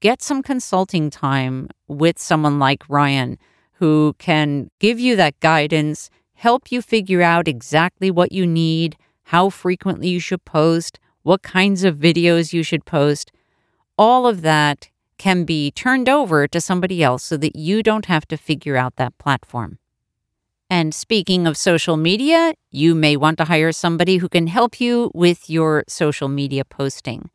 Get 0.00 0.22
some 0.22 0.42
consulting 0.42 1.10
time 1.10 1.68
with 1.88 2.18
someone 2.18 2.58
like 2.58 2.88
Ryan 2.88 3.36
who 3.74 4.14
can 4.18 4.70
give 4.80 4.98
you 4.98 5.14
that 5.16 5.38
guidance, 5.40 6.08
help 6.32 6.72
you 6.72 6.80
figure 6.80 7.20
out 7.20 7.48
exactly 7.48 8.10
what 8.10 8.32
you 8.32 8.46
need 8.46 8.96
how 9.32 9.48
frequently 9.48 10.08
you 10.08 10.20
should 10.20 10.44
post, 10.44 11.00
what 11.22 11.42
kinds 11.42 11.84
of 11.84 11.96
videos 11.96 12.52
you 12.52 12.62
should 12.62 12.84
post. 12.84 13.32
All 13.96 14.26
of 14.26 14.42
that 14.42 14.90
can 15.16 15.44
be 15.44 15.70
turned 15.70 16.06
over 16.06 16.46
to 16.46 16.60
somebody 16.60 17.02
else 17.02 17.24
so 17.24 17.38
that 17.38 17.56
you 17.56 17.82
don't 17.82 18.04
have 18.04 18.28
to 18.28 18.36
figure 18.36 18.76
out 18.76 18.96
that 18.96 19.16
platform. 19.16 19.78
And 20.68 20.94
speaking 20.94 21.46
of 21.46 21.56
social 21.56 21.96
media, 21.96 22.52
you 22.70 22.94
may 22.94 23.16
want 23.16 23.38
to 23.38 23.44
hire 23.46 23.72
somebody 23.72 24.18
who 24.18 24.28
can 24.28 24.48
help 24.48 24.78
you 24.82 25.10
with 25.14 25.48
your 25.48 25.84
social 25.88 26.28
media 26.28 26.66
posting. 26.66 27.30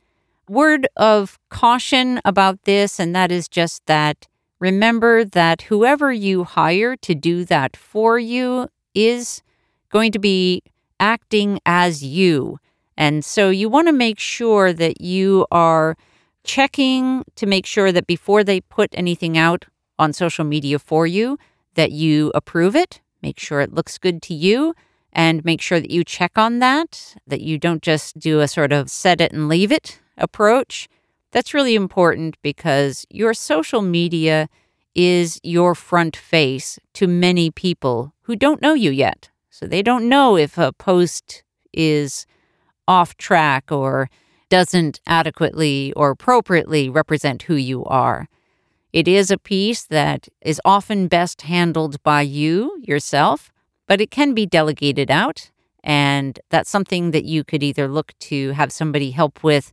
Word 0.47 0.87
of 0.97 1.39
caution 1.49 2.21
about 2.23 2.63
this, 2.65 2.99
and 2.99 3.15
that 3.15 3.31
is 3.31 3.47
just 3.47 3.83
that 3.87 4.27
remember 4.59 5.25
that 5.25 5.63
whoever 5.63 6.13
you 6.13 6.43
hire 6.43 6.95
to 6.97 7.15
do 7.15 7.43
that 7.45 7.75
for 7.75 8.19
you 8.19 8.67
is 8.93 9.41
going 9.89 10.11
to 10.11 10.19
be 10.19 10.61
acting 10.99 11.59
as 11.65 12.03
you. 12.03 12.59
And 12.97 13.23
so 13.23 13.49
you 13.49 13.69
want 13.69 13.87
to 13.87 13.93
make 13.93 14.19
sure 14.19 14.73
that 14.73 15.01
you 15.01 15.45
are 15.51 15.95
checking 16.43 17.23
to 17.35 17.45
make 17.45 17.65
sure 17.65 17.91
that 17.91 18.07
before 18.07 18.43
they 18.43 18.61
put 18.61 18.89
anything 18.93 19.37
out 19.37 19.65
on 19.99 20.13
social 20.13 20.45
media 20.45 20.79
for 20.79 21.05
you, 21.05 21.37
that 21.75 21.91
you 21.91 22.31
approve 22.33 22.75
it, 22.75 23.01
make 23.21 23.39
sure 23.39 23.61
it 23.61 23.73
looks 23.73 23.97
good 23.97 24.21
to 24.23 24.33
you, 24.33 24.73
and 25.13 25.43
make 25.45 25.61
sure 25.61 25.79
that 25.79 25.91
you 25.91 26.03
check 26.03 26.37
on 26.37 26.59
that, 26.59 27.15
that 27.27 27.41
you 27.41 27.57
don't 27.57 27.81
just 27.81 28.17
do 28.19 28.39
a 28.39 28.47
sort 28.47 28.71
of 28.71 28.89
set 28.89 29.21
it 29.21 29.31
and 29.31 29.47
leave 29.47 29.71
it 29.71 29.99
approach. 30.17 30.87
That's 31.31 31.53
really 31.53 31.75
important 31.75 32.37
because 32.41 33.05
your 33.09 33.33
social 33.33 33.81
media 33.81 34.49
is 34.95 35.39
your 35.43 35.75
front 35.75 36.15
face 36.15 36.79
to 36.93 37.07
many 37.07 37.51
people 37.51 38.13
who 38.23 38.35
don't 38.35 38.61
know 38.61 38.73
you 38.73 38.91
yet. 38.91 39.29
So 39.57 39.65
they 39.65 39.81
don't 39.81 40.07
know 40.07 40.37
if 40.37 40.59
a 40.59 40.71
post 40.71 41.43
is 41.73 42.27
off 42.87 43.17
track 43.17 43.71
or 43.71 44.07
doesn't 44.49 45.01
adequately 45.07 45.91
or 45.93 46.11
appropriately 46.11 46.91
represent 46.91 47.41
who 47.41 47.55
you 47.55 47.83
are. 47.85 48.27
It 48.93 49.07
is 49.07 49.31
a 49.31 49.37
piece 49.39 49.83
that 49.85 50.27
is 50.41 50.61
often 50.63 51.07
best 51.07 51.41
handled 51.41 52.03
by 52.03 52.21
you 52.21 52.79
yourself, 52.83 53.51
but 53.87 53.99
it 53.99 54.11
can 54.11 54.35
be 54.35 54.45
delegated 54.45 55.09
out. 55.09 55.49
And 55.83 56.39
that's 56.51 56.69
something 56.69 57.09
that 57.09 57.25
you 57.25 57.43
could 57.43 57.63
either 57.63 57.87
look 57.87 58.13
to 58.29 58.51
have 58.51 58.71
somebody 58.71 59.09
help 59.09 59.43
with 59.43 59.71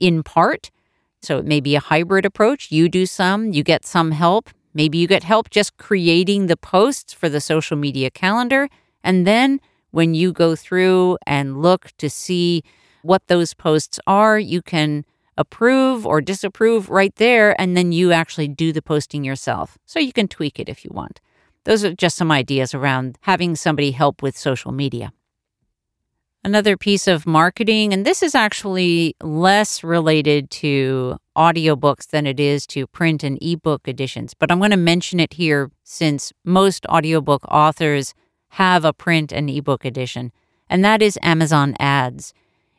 in 0.00 0.24
part. 0.24 0.72
So 1.20 1.38
it 1.38 1.46
may 1.46 1.60
be 1.60 1.76
a 1.76 1.80
hybrid 1.80 2.26
approach. 2.26 2.72
You 2.72 2.88
do 2.88 3.06
some, 3.06 3.52
you 3.52 3.62
get 3.62 3.86
some 3.86 4.10
help. 4.10 4.50
Maybe 4.74 4.98
you 4.98 5.06
get 5.06 5.22
help 5.22 5.48
just 5.48 5.76
creating 5.76 6.48
the 6.48 6.56
posts 6.56 7.12
for 7.12 7.28
the 7.28 7.40
social 7.40 7.76
media 7.76 8.10
calendar. 8.10 8.68
And 9.04 9.26
then 9.26 9.60
when 9.90 10.14
you 10.14 10.32
go 10.32 10.56
through 10.56 11.18
and 11.26 11.62
look 11.62 11.90
to 11.98 12.08
see 12.08 12.62
what 13.02 13.26
those 13.28 13.54
posts 13.54 13.98
are, 14.06 14.38
you 14.38 14.62
can 14.62 15.04
approve 15.36 16.06
or 16.06 16.20
disapprove 16.20 16.90
right 16.90 17.14
there. 17.16 17.60
And 17.60 17.76
then 17.76 17.92
you 17.92 18.12
actually 18.12 18.48
do 18.48 18.72
the 18.72 18.82
posting 18.82 19.24
yourself. 19.24 19.78
So 19.86 19.98
you 19.98 20.12
can 20.12 20.28
tweak 20.28 20.58
it 20.58 20.68
if 20.68 20.84
you 20.84 20.90
want. 20.92 21.20
Those 21.64 21.84
are 21.84 21.94
just 21.94 22.16
some 22.16 22.32
ideas 22.32 22.74
around 22.74 23.18
having 23.22 23.54
somebody 23.54 23.92
help 23.92 24.22
with 24.22 24.36
social 24.36 24.72
media. 24.72 25.12
Another 26.44 26.76
piece 26.76 27.06
of 27.06 27.24
marketing, 27.24 27.92
and 27.92 28.04
this 28.04 28.20
is 28.20 28.34
actually 28.34 29.14
less 29.22 29.84
related 29.84 30.50
to 30.50 31.16
audiobooks 31.36 32.08
than 32.08 32.26
it 32.26 32.40
is 32.40 32.66
to 32.66 32.88
print 32.88 33.22
and 33.22 33.38
ebook 33.40 33.86
editions, 33.86 34.34
but 34.34 34.50
I'm 34.50 34.58
going 34.58 34.72
to 34.72 34.76
mention 34.76 35.20
it 35.20 35.34
here 35.34 35.70
since 35.84 36.32
most 36.44 36.84
audiobook 36.86 37.44
authors 37.44 38.12
have 38.56 38.84
a 38.84 38.92
print 38.92 39.32
and 39.32 39.48
ebook 39.48 39.84
edition, 39.84 40.30
and 40.68 40.84
that 40.84 41.00
is 41.00 41.18
Amazon 41.22 41.74
ads. 41.78 42.34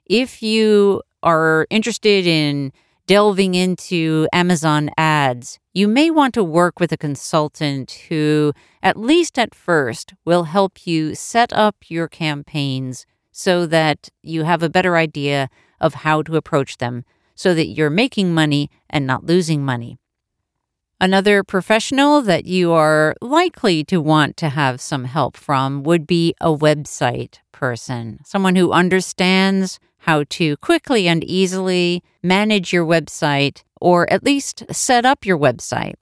If 0.06 0.44
you 0.44 1.02
are 1.24 1.66
interested 1.72 2.28
in 2.28 2.72
delving 3.08 3.56
into 3.56 4.28
Amazon 4.32 4.92
ads, 4.98 5.60
you 5.74 5.88
may 5.88 6.12
want 6.12 6.36
to 6.36 6.44
work 6.44 6.80
with 6.80 6.92
a 6.92 6.98
consultant 6.98 8.06
who, 8.08 8.54
at 8.84 8.98
least 8.98 9.40
at 9.40 9.56
first, 9.56 10.14
will 10.26 10.44
help 10.44 10.86
you 10.86 11.16
set 11.16 11.52
up 11.54 11.76
your 11.90 12.08
campaigns 12.08 13.08
so 13.32 13.66
that 13.66 14.10
you 14.22 14.44
have 14.44 14.62
a 14.62 14.70
better 14.70 14.96
idea 14.96 15.50
of 15.82 15.96
how 15.96 16.22
to 16.22 16.36
approach 16.36 16.78
them 16.78 17.04
so 17.34 17.56
that 17.56 17.68
you're 17.68 17.90
making 17.90 18.32
money 18.32 18.70
and 18.92 19.08
not 19.08 19.26
losing 19.26 19.66
money. 19.66 19.98
Another 21.04 21.44
professional 21.44 22.22
that 22.22 22.46
you 22.46 22.72
are 22.72 23.14
likely 23.20 23.84
to 23.84 23.98
want 23.98 24.38
to 24.38 24.48
have 24.48 24.80
some 24.80 25.04
help 25.04 25.36
from 25.36 25.84
would 25.84 26.08
be 26.08 26.34
a 26.40 26.48
website 26.48 27.40
person, 27.52 28.20
someone 28.24 28.56
who 28.56 28.72
understands 28.72 29.82
how 29.98 30.24
to 30.30 30.56
quickly 30.56 31.10
and 31.10 31.22
easily 31.26 32.02
manage 32.24 32.72
your 32.72 32.86
website 32.86 33.64
or 33.82 34.10
at 34.10 34.24
least 34.24 34.64
set 34.72 35.06
up 35.06 35.26
your 35.26 35.38
website. 35.38 35.96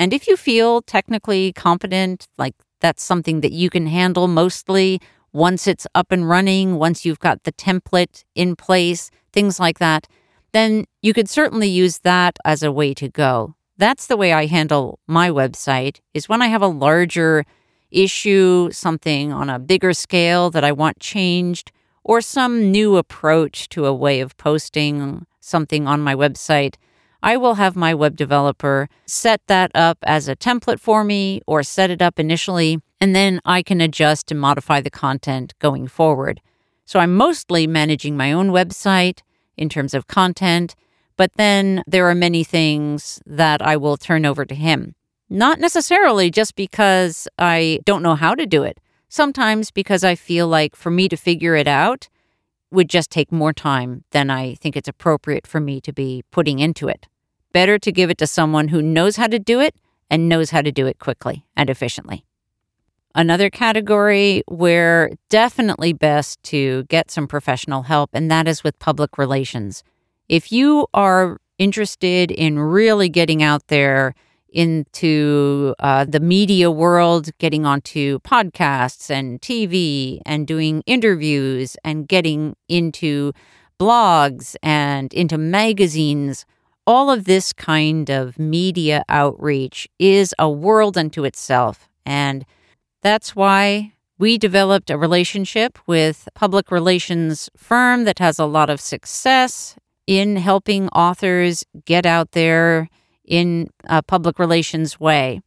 And 0.00 0.12
if 0.12 0.26
you 0.26 0.36
feel 0.36 0.82
technically 0.82 1.52
competent, 1.52 2.26
like 2.36 2.56
that's 2.80 3.04
something 3.04 3.42
that 3.42 3.52
you 3.52 3.70
can 3.70 3.86
handle 3.86 4.26
mostly 4.26 5.00
once 5.32 5.68
it's 5.68 5.86
up 5.94 6.10
and 6.10 6.28
running, 6.28 6.74
once 6.74 7.04
you've 7.04 7.20
got 7.20 7.44
the 7.44 7.52
template 7.52 8.24
in 8.34 8.56
place, 8.56 9.12
things 9.32 9.60
like 9.60 9.78
that, 9.78 10.08
then 10.50 10.86
you 11.02 11.14
could 11.14 11.28
certainly 11.28 11.68
use 11.68 11.98
that 11.98 12.36
as 12.44 12.64
a 12.64 12.72
way 12.72 12.94
to 12.94 13.08
go. 13.08 13.54
That's 13.80 14.08
the 14.08 14.18
way 14.18 14.34
I 14.34 14.44
handle 14.44 14.98
my 15.06 15.30
website 15.30 16.00
is 16.12 16.28
when 16.28 16.42
I 16.42 16.48
have 16.48 16.60
a 16.60 16.66
larger 16.66 17.46
issue, 17.90 18.68
something 18.72 19.32
on 19.32 19.48
a 19.48 19.58
bigger 19.58 19.94
scale 19.94 20.50
that 20.50 20.62
I 20.62 20.70
want 20.70 21.00
changed, 21.00 21.72
or 22.04 22.20
some 22.20 22.70
new 22.70 22.98
approach 22.98 23.70
to 23.70 23.86
a 23.86 23.94
way 23.94 24.20
of 24.20 24.36
posting 24.36 25.24
something 25.40 25.88
on 25.88 26.02
my 26.02 26.14
website, 26.14 26.74
I 27.22 27.38
will 27.38 27.54
have 27.54 27.74
my 27.74 27.94
web 27.94 28.16
developer 28.16 28.90
set 29.06 29.40
that 29.46 29.70
up 29.74 29.96
as 30.02 30.28
a 30.28 30.36
template 30.36 30.78
for 30.78 31.02
me 31.02 31.40
or 31.46 31.62
set 31.62 31.90
it 31.90 32.02
up 32.02 32.20
initially, 32.20 32.82
and 33.00 33.16
then 33.16 33.40
I 33.46 33.62
can 33.62 33.80
adjust 33.80 34.30
and 34.30 34.38
modify 34.38 34.82
the 34.82 34.90
content 34.90 35.54
going 35.58 35.88
forward. 35.88 36.42
So 36.84 36.98
I'm 37.00 37.16
mostly 37.16 37.66
managing 37.66 38.14
my 38.14 38.30
own 38.30 38.50
website 38.50 39.20
in 39.56 39.70
terms 39.70 39.94
of 39.94 40.06
content, 40.06 40.74
but 41.20 41.32
then 41.34 41.82
there 41.86 42.08
are 42.08 42.14
many 42.14 42.42
things 42.42 43.20
that 43.26 43.60
I 43.60 43.76
will 43.76 43.96
turn 43.96 44.24
over 44.24 44.46
to 44.46 44.54
him. 44.54 44.94
Not 45.28 45.60
necessarily 45.60 46.30
just 46.30 46.56
because 46.56 47.28
I 47.38 47.80
don't 47.84 48.02
know 48.02 48.14
how 48.14 48.34
to 48.34 48.46
do 48.46 48.62
it, 48.62 48.80
Sometimes 49.12 49.72
because 49.72 50.04
I 50.04 50.14
feel 50.14 50.46
like 50.46 50.76
for 50.76 50.88
me 50.88 51.08
to 51.08 51.16
figure 51.16 51.56
it 51.56 51.66
out 51.66 52.08
would 52.70 52.88
just 52.88 53.10
take 53.10 53.32
more 53.32 53.52
time 53.52 54.04
than 54.12 54.30
I 54.30 54.54
think 54.54 54.76
it's 54.76 54.88
appropriate 54.88 55.48
for 55.48 55.58
me 55.58 55.80
to 55.80 55.92
be 55.92 56.22
putting 56.30 56.60
into 56.60 56.86
it. 56.86 57.08
Better 57.52 57.76
to 57.76 57.90
give 57.90 58.08
it 58.10 58.18
to 58.18 58.28
someone 58.28 58.68
who 58.68 58.80
knows 58.80 59.16
how 59.16 59.26
to 59.26 59.40
do 59.40 59.58
it 59.58 59.74
and 60.08 60.28
knows 60.28 60.50
how 60.50 60.62
to 60.62 60.70
do 60.70 60.86
it 60.86 61.00
quickly 61.00 61.44
and 61.56 61.68
efficiently. 61.68 62.24
Another 63.12 63.50
category 63.50 64.44
where 64.46 65.10
definitely 65.28 65.92
best 65.92 66.40
to 66.44 66.84
get 66.84 67.10
some 67.10 67.26
professional 67.26 67.82
help, 67.82 68.10
and 68.12 68.30
that 68.30 68.46
is 68.46 68.62
with 68.62 68.78
public 68.78 69.18
relations. 69.18 69.82
If 70.30 70.52
you 70.52 70.86
are 70.94 71.40
interested 71.58 72.30
in 72.30 72.56
really 72.60 73.08
getting 73.08 73.42
out 73.42 73.66
there 73.66 74.14
into 74.52 75.74
uh, 75.80 76.04
the 76.04 76.20
media 76.20 76.70
world, 76.70 77.30
getting 77.38 77.66
onto 77.66 78.20
podcasts 78.20 79.10
and 79.10 79.40
TV 79.40 80.20
and 80.24 80.46
doing 80.46 80.84
interviews 80.86 81.76
and 81.82 82.06
getting 82.06 82.54
into 82.68 83.32
blogs 83.80 84.54
and 84.62 85.12
into 85.12 85.36
magazines. 85.36 86.46
All 86.86 87.10
of 87.10 87.24
this 87.24 87.52
kind 87.52 88.08
of 88.08 88.38
media 88.38 89.02
outreach 89.08 89.88
is 89.98 90.32
a 90.38 90.48
world 90.48 90.96
unto 90.96 91.24
itself. 91.24 91.88
And 92.06 92.46
that's 93.02 93.34
why 93.34 93.94
we 94.16 94.38
developed 94.38 94.90
a 94.90 94.96
relationship 94.96 95.76
with 95.88 96.28
public 96.36 96.70
relations 96.70 97.50
firm 97.56 98.04
that 98.04 98.20
has 98.20 98.38
a 98.38 98.46
lot 98.46 98.70
of 98.70 98.80
success 98.80 99.74
in 100.06 100.36
helping 100.36 100.88
authors 100.88 101.64
get 101.84 102.06
out 102.06 102.32
there 102.32 102.88
in 103.24 103.68
a 103.84 104.02
public 104.02 104.38
relations 104.38 104.98
way. 104.98 105.40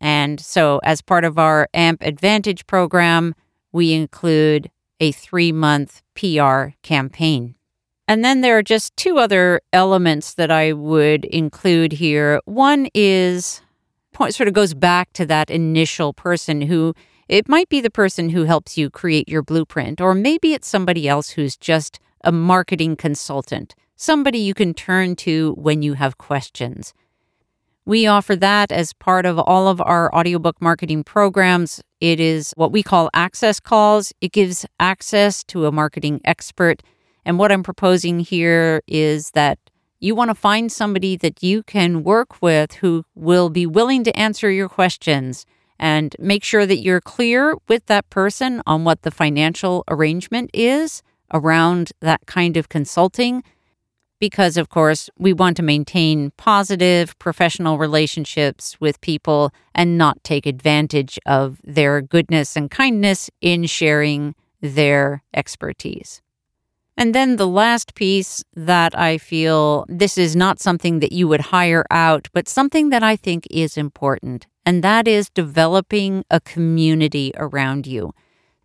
And 0.00 0.40
so, 0.40 0.80
as 0.82 1.02
part 1.02 1.24
of 1.24 1.38
our 1.38 1.68
AMP 1.74 2.02
Advantage 2.02 2.66
program, 2.66 3.34
we 3.72 3.92
include 3.92 4.70
a 4.98 5.12
three 5.12 5.52
month 5.52 6.02
PR 6.14 6.68
campaign. 6.82 7.54
And 8.08 8.24
then 8.24 8.40
there 8.40 8.58
are 8.58 8.62
just 8.62 8.96
two 8.96 9.18
other 9.18 9.60
elements 9.72 10.34
that 10.34 10.50
I 10.50 10.72
would 10.72 11.24
include 11.26 11.92
here. 11.92 12.40
One 12.44 12.88
is 12.94 13.62
point 14.12 14.34
sort 14.34 14.48
of 14.48 14.54
goes 14.54 14.74
back 14.74 15.12
to 15.12 15.26
that 15.26 15.50
initial 15.50 16.12
person 16.12 16.62
who 16.62 16.94
it 17.28 17.48
might 17.48 17.68
be 17.68 17.80
the 17.80 17.90
person 17.90 18.30
who 18.30 18.42
helps 18.42 18.76
you 18.76 18.90
create 18.90 19.28
your 19.28 19.42
blueprint, 19.42 20.00
or 20.00 20.14
maybe 20.14 20.52
it's 20.52 20.66
somebody 20.66 21.08
else 21.08 21.30
who's 21.30 21.56
just 21.56 22.00
a 22.24 22.32
marketing 22.32 22.96
consultant, 22.96 23.76
somebody 24.00 24.38
you 24.38 24.54
can 24.54 24.72
turn 24.72 25.14
to 25.14 25.52
when 25.58 25.82
you 25.82 25.92
have 25.92 26.16
questions. 26.16 26.94
We 27.84 28.06
offer 28.06 28.34
that 28.36 28.72
as 28.72 28.94
part 28.94 29.26
of 29.26 29.38
all 29.38 29.68
of 29.68 29.82
our 29.82 30.14
audiobook 30.14 30.60
marketing 30.60 31.04
programs. 31.04 31.82
It 32.00 32.18
is 32.18 32.52
what 32.56 32.72
we 32.72 32.82
call 32.82 33.10
access 33.12 33.60
calls. 33.60 34.12
It 34.22 34.32
gives 34.32 34.64
access 34.78 35.44
to 35.44 35.66
a 35.66 35.72
marketing 35.72 36.22
expert. 36.24 36.82
And 37.26 37.38
what 37.38 37.52
I'm 37.52 37.62
proposing 37.62 38.20
here 38.20 38.80
is 38.86 39.32
that 39.32 39.58
you 39.98 40.14
want 40.14 40.30
to 40.30 40.34
find 40.34 40.72
somebody 40.72 41.16
that 41.16 41.42
you 41.42 41.62
can 41.62 42.02
work 42.02 42.40
with 42.40 42.72
who 42.76 43.04
will 43.14 43.50
be 43.50 43.66
willing 43.66 44.02
to 44.04 44.16
answer 44.16 44.50
your 44.50 44.70
questions 44.70 45.44
and 45.78 46.16
make 46.18 46.42
sure 46.42 46.64
that 46.64 46.78
you're 46.80 47.02
clear 47.02 47.54
with 47.68 47.84
that 47.86 48.08
person 48.08 48.62
on 48.66 48.84
what 48.84 49.02
the 49.02 49.10
financial 49.10 49.84
arrangement 49.88 50.50
is 50.54 51.02
around 51.34 51.92
that 52.00 52.24
kind 52.24 52.56
of 52.56 52.70
consulting 52.70 53.42
because, 54.20 54.56
of 54.56 54.68
course, 54.68 55.10
we 55.18 55.32
want 55.32 55.56
to 55.56 55.62
maintain 55.62 56.30
positive 56.36 57.18
professional 57.18 57.78
relationships 57.78 58.78
with 58.78 59.00
people 59.00 59.52
and 59.74 59.98
not 59.98 60.22
take 60.22 60.46
advantage 60.46 61.18
of 61.26 61.58
their 61.64 62.00
goodness 62.02 62.54
and 62.54 62.70
kindness 62.70 63.30
in 63.40 63.64
sharing 63.64 64.34
their 64.60 65.22
expertise. 65.34 66.20
And 66.96 67.14
then 67.14 67.36
the 67.36 67.48
last 67.48 67.94
piece 67.94 68.44
that 68.54 68.96
I 68.98 69.16
feel 69.16 69.86
this 69.88 70.18
is 70.18 70.36
not 70.36 70.60
something 70.60 71.00
that 71.00 71.12
you 71.12 71.26
would 71.28 71.40
hire 71.40 71.86
out, 71.90 72.28
but 72.34 72.46
something 72.46 72.90
that 72.90 73.02
I 73.02 73.16
think 73.16 73.46
is 73.50 73.78
important, 73.78 74.46
and 74.66 74.84
that 74.84 75.08
is 75.08 75.30
developing 75.30 76.24
a 76.30 76.40
community 76.40 77.32
around 77.36 77.86
you. 77.86 78.12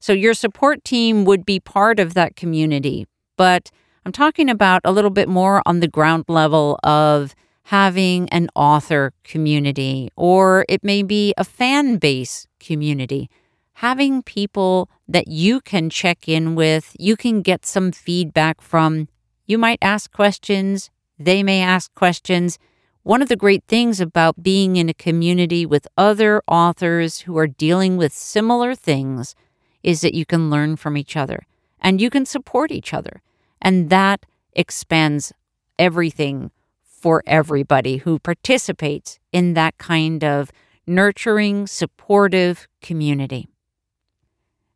So 0.01 0.11
your 0.11 0.33
support 0.33 0.83
team 0.83 1.23
would 1.23 1.45
be 1.45 1.61
part 1.61 1.97
of 1.97 2.13
that 2.15 2.35
community. 2.35 3.07
But 3.37 3.71
I'm 4.05 4.11
talking 4.11 4.51
about 4.51 4.81
a 4.85 4.91
little 4.91 5.09
bit 5.09 5.27
more 5.27 5.63
on 5.65 5.79
the 5.79 5.87
ground 5.87 6.25
level 6.27 6.79
of 6.83 7.33
having 7.63 8.29
an 8.29 8.49
author 8.53 9.13
community, 9.23 10.11
or 10.15 10.63
it 10.69 10.83
may 10.83 11.01
be 11.01 11.33
a 11.37 11.43
fan 11.43 11.97
base 11.97 12.45
community. 12.59 13.31
Having 13.79 14.21
people 14.21 14.91
that 15.07 15.27
you 15.27 15.59
can 15.59 15.89
check 15.89 16.29
in 16.29 16.53
with, 16.53 16.95
you 16.99 17.17
can 17.17 17.41
get 17.41 17.65
some 17.65 17.91
feedback 17.91 18.61
from. 18.61 19.07
You 19.47 19.57
might 19.57 19.79
ask 19.81 20.11
questions, 20.11 20.91
they 21.17 21.41
may 21.41 21.59
ask 21.61 21.91
questions. 21.95 22.59
One 23.01 23.23
of 23.23 23.27
the 23.27 23.35
great 23.35 23.63
things 23.67 23.99
about 23.99 24.43
being 24.43 24.75
in 24.75 24.87
a 24.87 24.93
community 24.93 25.65
with 25.65 25.87
other 25.97 26.43
authors 26.47 27.21
who 27.21 27.35
are 27.39 27.47
dealing 27.47 27.97
with 27.97 28.13
similar 28.13 28.75
things 28.75 29.33
is 29.81 30.01
that 30.01 30.13
you 30.13 30.27
can 30.27 30.51
learn 30.51 30.75
from 30.75 30.95
each 30.95 31.17
other 31.17 31.47
and 31.81 31.99
you 31.99 32.11
can 32.11 32.27
support 32.27 32.71
each 32.71 32.93
other. 32.93 33.23
And 33.65 33.89
that 33.89 34.25
expands 34.53 35.33
everything 35.79 36.51
for 36.83 37.23
everybody 37.25 37.97
who 37.97 38.19
participates 38.19 39.19
in 39.33 39.55
that 39.55 39.77
kind 39.79 40.23
of 40.23 40.51
nurturing, 40.87 41.65
supportive 41.65 42.67
community. 42.81 43.49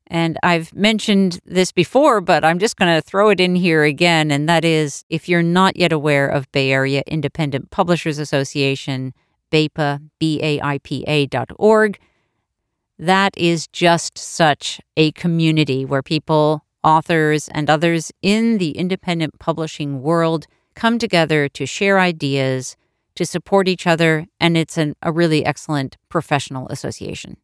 And 0.07 0.39
I've 0.41 0.73
mentioned 0.73 1.39
this 1.45 1.71
before, 1.71 2.19
but 2.19 2.43
I'm 2.43 2.57
just 2.57 2.77
going 2.77 2.93
to 2.95 3.01
throw 3.01 3.29
it 3.29 3.39
in 3.39 3.55
here 3.55 3.83
again. 3.83 4.31
And 4.31 4.49
that 4.49 4.65
is 4.65 5.05
if 5.07 5.29
you're 5.29 5.43
not 5.43 5.77
yet 5.77 5.91
aware 5.91 6.27
of 6.27 6.51
Bay 6.51 6.71
Area 6.71 7.03
Independent 7.05 7.69
Publishers 7.69 8.17
Association, 8.17 9.13
BAIPA, 9.51 10.09
B 10.17 10.39
A 10.41 10.59
I 10.61 10.79
P 10.79 11.03
A 11.07 11.27
dot 11.27 11.51
org, 11.59 11.99
that 12.97 13.37
is 13.37 13.67
just 13.67 14.17
such 14.17 14.81
a 14.97 15.11
community 15.11 15.85
where 15.85 16.01
people, 16.01 16.65
authors, 16.83 17.47
and 17.49 17.69
others 17.69 18.11
in 18.21 18.57
the 18.57 18.71
independent 18.71 19.39
publishing 19.39 20.01
world 20.01 20.47
come 20.75 20.97
together 20.97 21.49
to 21.49 21.65
share 21.65 21.99
ideas, 21.99 22.75
to 23.15 23.25
support 23.25 23.67
each 23.67 23.85
other, 23.85 24.25
and 24.39 24.57
it's 24.57 24.77
an, 24.77 24.95
a 25.01 25.11
really 25.11 25.45
excellent 25.45 25.97
professional 26.07 26.67
association. 26.69 27.37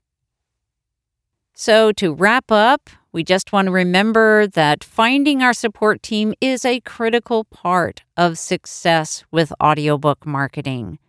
So, 1.53 1.91
to 1.93 2.13
wrap 2.13 2.51
up, 2.51 2.89
we 3.11 3.23
just 3.23 3.53
want 3.53 3.67
to 3.67 3.71
remember 3.71 4.45
that 4.45 4.83
finding 4.83 5.41
our 5.41 5.53
support 5.53 6.03
team 6.03 6.33
is 6.41 6.65
a 6.65 6.81
critical 6.81 7.45
part 7.45 8.03
of 8.17 8.37
success 8.37 9.23
with 9.31 9.53
audiobook 9.63 10.25
marketing. 10.25 10.99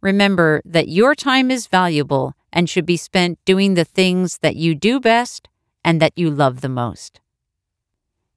Remember 0.00 0.62
that 0.64 0.88
your 0.88 1.14
time 1.14 1.50
is 1.50 1.66
valuable 1.66 2.34
and 2.52 2.68
should 2.68 2.86
be 2.86 2.96
spent 2.96 3.38
doing 3.44 3.74
the 3.74 3.84
things 3.84 4.38
that 4.38 4.56
you 4.56 4.74
do 4.74 4.98
best 4.98 5.48
and 5.84 6.00
that 6.00 6.12
you 6.16 6.30
love 6.30 6.62
the 6.62 6.68
most. 6.68 7.20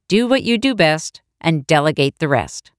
Do 0.08 0.28
what 0.28 0.44
you 0.44 0.58
do 0.58 0.76
best 0.76 1.22
and 1.42 1.66
delegate 1.66 2.20
the 2.20 2.28
rest. 2.28 2.72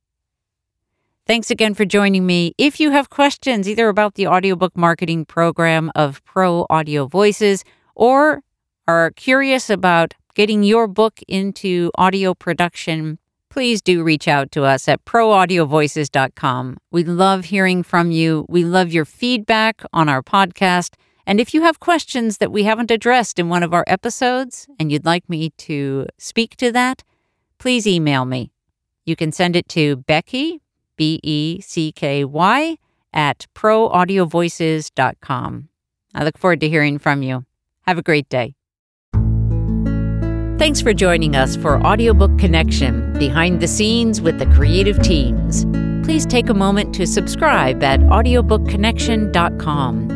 Thanks 1.27 1.51
again 1.51 1.75
for 1.75 1.85
joining 1.85 2.25
me. 2.25 2.55
If 2.57 2.79
you 2.79 2.93
have 2.93 3.11
questions 3.11 3.69
either 3.69 3.89
about 3.89 4.15
the 4.15 4.29
audiobook 4.29 4.77
marketing 4.77 5.25
program 5.25 5.91
of 5.97 6.25
Pro 6.25 6.67
Audio 6.71 7.07
Voices 7.07 7.65
or 7.97 8.43
are 8.87 9.11
curious 9.11 9.69
about 9.69 10.15
getting 10.35 10.63
your 10.63 10.87
book 10.87 11.19
into 11.27 11.91
audio 11.97 12.33
production, 12.33 13.19
please 13.49 13.83
do 13.83 14.05
reach 14.05 14.29
out 14.29 14.53
to 14.53 14.63
us 14.63 14.87
at 14.87 15.05
proaudiovoices.com. 15.05 16.77
We 16.93 17.03
love 17.03 17.47
hearing 17.47 17.83
from 17.83 18.13
you. 18.13 18.47
We 18.49 18.65
love 18.65 18.93
your 18.93 19.05
feedback 19.05 19.83
on 19.93 20.09
our 20.09 20.23
podcast. 20.23 20.95
And 21.27 21.41
if 21.41 21.53
you 21.53 21.63
have 21.63 21.81
questions 21.81 22.39
that 22.39 22.53
we 22.53 22.63
haven't 22.63 22.93
addressed 22.93 23.41
in 23.41 23.49
one 23.49 23.65
of 23.65 23.75
our 23.75 23.85
episodes 23.89 24.69
and 24.79 24.93
you'd 24.93 25.05
like 25.05 25.29
me 25.29 25.51
to 25.59 26.07
speak 26.19 26.57
to 26.59 26.71
that, 26.71 27.03
please 27.59 27.87
email 27.87 28.25
me. 28.25 28.51
You 29.05 29.17
can 29.17 29.33
send 29.33 29.57
it 29.57 29.69
to 29.71 29.97
Becky, 29.97 30.61
B 30.97 31.19
E 31.23 31.61
C 31.61 31.93
K 31.93 32.25
Y, 32.25 32.77
at 33.13 33.47
proaudiovoices.com. 33.55 35.69
I 36.15 36.25
look 36.25 36.39
forward 36.39 36.61
to 36.61 36.69
hearing 36.69 36.99
from 36.99 37.23
you. 37.23 37.45
Have 37.87 37.99
a 37.99 38.03
great 38.03 38.29
day. 38.29 38.55
Thanks 40.59 40.81
for 40.81 40.93
joining 40.95 41.37
us 41.37 41.55
for 41.55 41.79
Audiobook 41.83 42.39
Connection 42.39 43.13
Behind 43.19 43.61
the 43.61 43.69
Scenes 43.69 44.23
with 44.23 44.39
the 44.39 44.47
Creative 44.47 44.99
Teams. 45.03 45.67
Please 46.03 46.25
take 46.25 46.49
a 46.49 46.55
moment 46.55 46.95
to 46.95 47.07
subscribe 47.07 47.85
at 47.85 48.01
audiobookconnection.com. 48.01 50.16